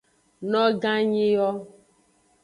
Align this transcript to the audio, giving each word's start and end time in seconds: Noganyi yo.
Noganyi 0.51 1.25
yo. 1.35 1.47